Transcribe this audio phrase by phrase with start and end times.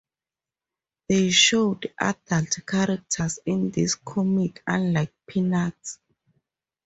[1.09, 5.99] They showed adult characters in this comic, unlike Peanuts.